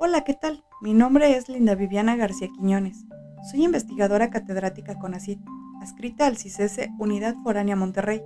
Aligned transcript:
Hola, 0.00 0.22
¿qué 0.22 0.32
tal? 0.32 0.62
Mi 0.80 0.94
nombre 0.94 1.36
es 1.36 1.48
Linda 1.48 1.74
Viviana 1.74 2.14
García 2.14 2.46
Quiñones. 2.54 3.04
Soy 3.50 3.64
investigadora 3.64 4.30
catedrática 4.30 4.96
con 4.96 5.12
ACID, 5.12 5.40
adscrita 5.82 6.28
al 6.28 6.36
CICESE 6.36 6.92
Unidad 7.00 7.34
Foránea 7.42 7.74
Monterrey. 7.74 8.22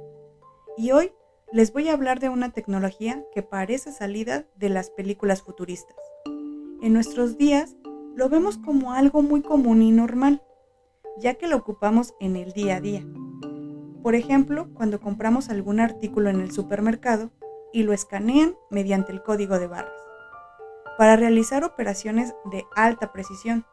Y 0.77 0.91
hoy 0.91 1.13
les 1.51 1.73
voy 1.73 1.89
a 1.89 1.95
hablar 1.95 2.21
de 2.21 2.29
una 2.29 2.51
tecnología 2.51 3.25
que 3.35 3.43
parece 3.43 3.91
salida 3.91 4.45
de 4.57 4.69
las 4.69 4.91
películas 4.91 5.41
futuristas. 5.41 5.97
En 6.83 6.93
nuestros 6.93 7.39
días 7.39 7.75
lo 8.15 8.29
vemos 8.29 8.59
como 8.59 8.93
algo 8.93 9.23
muy 9.23 9.41
común 9.41 9.81
y 9.81 9.93
normal, 9.93 10.43
ya 11.19 11.37
que 11.37 11.47
lo 11.47 11.57
ocupamos 11.57 12.13
en 12.21 12.37
el 12.37 12.53
día 12.53 12.77
a 12.77 12.81
día. 12.83 13.03
Por 14.03 14.15
ejemplo, 14.15 14.69
cuando 14.75 15.01
compramos 15.01 15.49
algún 15.49 15.81
artículo 15.81 16.29
en 16.29 16.43
el 16.43 16.53
supermercado 16.53 17.31
y 17.73 17.85
lo 17.85 17.95
escanean 17.95 18.57
mediante 18.71 19.11
el 19.11 19.23
código 19.23 19.59
de 19.59 19.69
barras 19.69 20.02
para 21.03 21.17
realizar 21.17 21.65
operaciones 21.65 22.33
de 22.45 22.65
alta 22.77 23.13
precisión. 23.13 23.67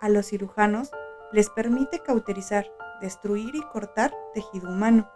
A 0.00 0.08
los 0.08 0.26
cirujanos 0.26 0.90
les 1.32 1.50
permite 1.50 2.00
cauterizar, 2.00 2.66
destruir 3.00 3.54
y 3.54 3.62
cortar 3.72 4.12
tejido 4.34 4.68
humano. 4.68 5.08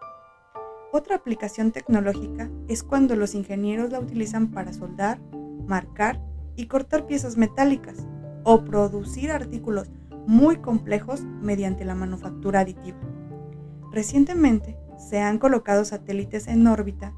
Otra 0.93 1.17
aplicación 1.17 1.73
tecnológica 1.73 2.49
es 2.69 2.85
cuando 2.85 3.17
los 3.17 3.35
ingenieros 3.35 3.91
la 3.91 3.99
utilizan 3.99 4.53
para 4.53 4.73
soldar, 4.73 5.19
marcar 5.67 6.21
y 6.55 6.69
cortar 6.69 7.09
piezas 7.09 7.37
metálicas 7.37 8.07
o 8.45 8.63
producir 8.65 9.33
artículos 9.33 9.91
muy 10.29 10.59
complejos 10.59 11.25
mediante 11.25 11.85
la 11.85 11.97
manufactura 11.97 12.61
aditiva. 12.61 13.01
Recientemente 13.91 14.79
se 14.97 15.19
han 15.19 15.41
colocado 15.41 15.85
satélites 15.85 16.47
en 16.47 16.69
órbita 16.69 17.13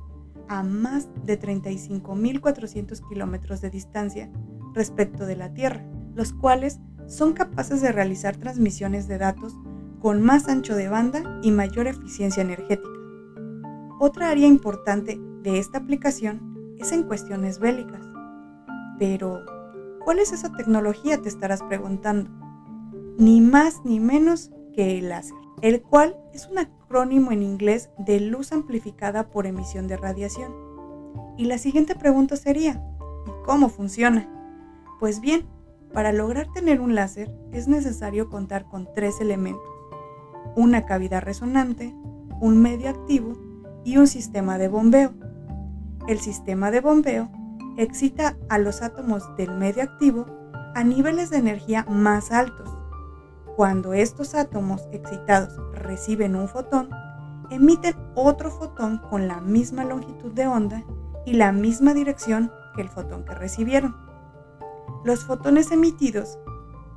a 0.49 0.63
más 0.63 1.09
de 1.25 1.41
35.400 1.41 3.09
kilómetros 3.09 3.61
de 3.61 3.71
distancia 3.71 4.31
respecto 4.75 5.27
de 5.27 5.37
la 5.37 5.55
Tierra, 5.55 5.85
los 6.15 6.33
cuales 6.33 6.81
son 7.07 7.33
capaces 7.33 7.81
de 7.81 7.93
realizar 7.93 8.37
transmisiones 8.37 9.09
de 9.09 9.19
datos 9.19 9.57
con 10.01 10.23
más 10.23 10.49
ancho 10.49 10.75
de 10.75 10.89
banda 10.89 11.41
y 11.43 11.51
mayor 11.51 11.87
eficiencia 11.87 12.43
energética. 12.43 12.89
Otra 14.01 14.31
área 14.31 14.47
importante 14.47 15.19
de 15.43 15.59
esta 15.59 15.79
aplicación 15.79 16.75
es 16.79 16.93
en 16.93 17.05
cuestiones 17.05 17.59
bélicas. 17.59 18.05
Pero, 18.99 19.45
¿cuál 20.05 20.19
es 20.19 20.33
esa 20.33 20.53
tecnología? 20.53 21.21
Te 21.23 21.29
estarás 21.29 21.63
preguntando. 21.63 22.31
Ni 23.17 23.41
más 23.41 23.83
ni 23.85 24.01
menos 24.01 24.51
que 24.75 24.99
el 24.99 25.09
láser, 25.09 25.37
el 25.63 25.81
cual 25.83 26.17
es 26.33 26.49
un 26.49 26.59
acrónimo 26.95 27.33
en 27.33 27.43
inglés 27.43 27.91
de 27.99 28.21
luz 28.21 28.53
amplificada 28.53 29.29
por 29.29 29.47
emisión 29.47 29.89
de 29.89 29.97
radiación. 29.97 30.55
Y 31.37 31.47
la 31.47 31.59
siguiente 31.59 31.97
pregunta 31.97 32.37
sería, 32.37 32.87
¿y 33.27 33.31
cómo 33.45 33.69
funciona? 33.69 34.29
Pues 35.01 35.21
bien, 35.21 35.45
para 35.93 36.13
lograr 36.13 36.47
tener 36.55 36.81
un 36.81 36.95
láser 36.95 37.35
es 37.51 37.67
necesario 37.67 38.31
contar 38.31 38.67
con 38.67 38.87
tres 38.95 39.21
elementos, 39.21 39.69
una 40.55 40.87
cavidad 40.87 41.23
resonante, 41.23 41.93
un 42.41 42.63
medio 42.63 42.91
activo 42.91 43.33
y 43.85 43.97
un 43.97 44.07
sistema 44.07 44.57
de 44.57 44.69
bombeo. 44.69 45.15
El 46.07 46.21
sistema 46.21 46.71
de 46.71 46.81
bombeo 46.81 47.29
excita 47.77 48.37
a 48.49 48.59
los 48.59 48.83
átomos 48.83 49.25
del 49.37 49.51
medio 49.51 49.83
activo 49.83 50.27
a 50.77 50.85
niveles 50.85 51.31
de 51.31 51.39
energía 51.39 51.85
más 51.89 52.31
altos 52.31 52.71
cuando 53.57 53.93
estos 53.93 54.35
átomos 54.35 54.89
excitados 54.93 55.57
reciben 55.73 56.35
un 56.35 56.49
fotón, 56.49 56.91
emiten 57.51 57.95
otro 58.15 58.51
fotón 58.51 58.99
con 58.99 59.29
la 59.29 59.41
misma 59.41 59.85
longitud 59.85 60.33
de 60.33 60.47
onda 60.47 60.85
y 61.25 61.35
la 61.35 61.53
misma 61.53 61.95
dirección 61.95 62.51
que 62.75 62.83
el 62.83 62.89
fotón 62.89 63.25
que 63.25 63.35
recibieron. 63.35 63.97
Los 65.05 65.25
fotones 65.25 65.71
emitidos 65.71 66.39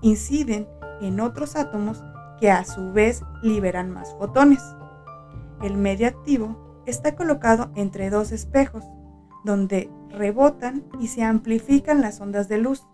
inciden 0.01 0.67
en 1.01 1.19
otros 1.19 1.55
átomos 1.55 2.03
que 2.39 2.49
a 2.49 2.63
su 2.65 2.91
vez 2.91 3.23
liberan 3.43 3.91
más 3.91 4.15
fotones. 4.15 4.63
El 5.61 5.77
medio 5.77 6.07
activo 6.07 6.83
está 6.85 7.15
colocado 7.15 7.71
entre 7.75 8.09
dos 8.09 8.31
espejos, 8.31 8.83
donde 9.43 9.91
rebotan 10.09 10.85
y 10.99 11.07
se 11.07 11.23
amplifican 11.23 12.01
las 12.01 12.19
ondas 12.21 12.47
de 12.47 12.57
luz, 12.57 12.87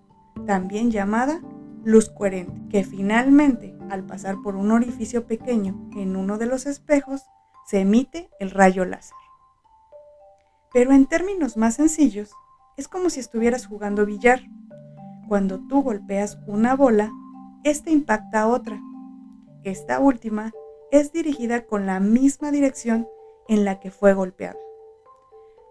también 0.46 0.92
llamada 0.92 1.42
luz 1.84 2.10
coherente, 2.10 2.62
que 2.70 2.84
finalmente, 2.84 3.76
al 3.90 4.06
pasar 4.06 4.38
por 4.44 4.56
un 4.56 4.72
orificio 4.72 5.26
pequeño 5.28 5.90
en 5.96 6.16
uno 6.16 6.38
de 6.38 6.46
los 6.46 6.66
espejos, 6.66 7.24
se 7.66 7.82
emite 7.82 8.30
el 8.40 8.52
rayo 8.52 8.86
láser. 8.86 9.18
Pero 10.74 10.92
en 10.92 11.06
términos 11.06 11.58
más 11.58 11.76
sencillos, 11.76 12.32
es 12.78 12.88
como 12.88 13.10
si 13.10 13.20
estuvieras 13.20 13.68
jugando 13.68 14.06
billar. 14.06 14.42
Cuando 15.28 15.60
tú 15.68 15.84
golpeas 15.84 16.40
una 16.48 16.76
bola, 16.76 17.12
esta 17.64 17.92
impacta 17.92 18.42
a 18.42 18.48
otra. 18.48 18.82
Esta 19.64 20.00
última 20.00 20.52
es 20.92 21.12
dirigida 21.12 21.66
con 21.66 21.86
la 21.86 22.00
misma 22.00 22.52
dirección 22.52 23.08
en 23.48 23.66
la 23.66 23.80
que 23.80 23.92
fue 23.92 24.14
golpeada, 24.14 24.58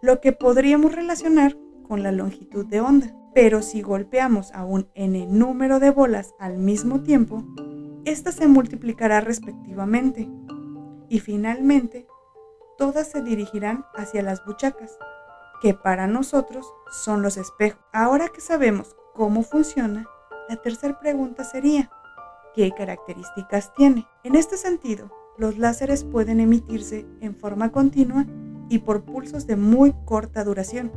lo 0.03 0.21
que 0.21 0.33
podríamos 0.33 0.95
relacionar 0.95 1.57
con 1.87 2.03
la 2.03 2.13
longitud 2.13 2.67
de 2.67 2.81
onda. 2.81 3.15
Pero 3.35 3.63
si 3.63 3.81
golpeamos 3.81 4.53
a 4.53 4.65
un 4.65 4.89
n 4.95 5.27
número 5.27 5.81
de 5.81 5.91
bolas 5.91 6.35
al 6.39 6.59
mismo 6.59 7.03
tiempo, 7.03 7.45
ésta 8.05 8.31
se 8.31 8.47
multiplicará 8.47 9.21
respectivamente. 9.21 10.29
Y 11.09 11.21
finalmente, 11.21 12.07
todas 12.77 13.09
se 13.09 13.23
dirigirán 13.23 13.85
hacia 13.95 14.23
las 14.23 14.45
buchacas, 14.45 14.99
que 15.63 15.73
para 15.73 16.07
nosotros 16.07 16.67
son 17.05 17.23
los 17.23 17.37
espejos. 17.39 17.81
Ahora 17.93 18.29
que 18.29 18.41
sabemos 18.41 18.97
cómo 19.15 19.43
funciona, 19.43 20.07
la 20.49 20.57
tercera 20.57 21.01
pregunta 21.01 21.45
sería, 21.45 21.91
¿qué 22.55 22.71
características 22.73 23.73
tiene? 23.75 24.07
En 24.25 24.35
este 24.35 24.59
sentido, 24.59 25.11
los 25.39 25.57
láseres 25.57 26.05
pueden 26.05 26.41
emitirse 26.41 27.07
en 27.21 27.35
forma 27.35 27.73
continua 27.73 28.27
y 28.69 28.81
por 28.81 29.05
pulsos 29.05 29.47
de 29.47 29.57
muy 29.57 29.95
corta 30.05 30.45
duración 30.45 30.93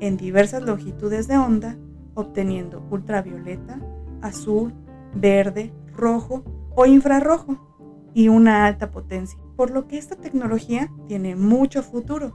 en 0.00 0.16
diversas 0.16 0.62
longitudes 0.62 1.28
de 1.28 1.36
onda, 1.36 1.76
obteniendo 2.14 2.86
ultravioleta, 2.90 3.80
azul, 4.22 4.72
verde, 5.14 5.72
rojo 5.94 6.44
o 6.74 6.86
infrarrojo 6.86 8.10
y 8.14 8.28
una 8.28 8.66
alta 8.66 8.90
potencia, 8.90 9.38
por 9.56 9.70
lo 9.70 9.86
que 9.86 9.98
esta 9.98 10.16
tecnología 10.16 10.90
tiene 11.06 11.36
mucho 11.36 11.82
futuro 11.82 12.32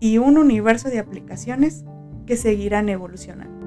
y 0.00 0.18
un 0.18 0.38
universo 0.38 0.88
de 0.88 0.98
aplicaciones 0.98 1.84
que 2.26 2.36
seguirán 2.36 2.88
evolucionando. 2.88 3.57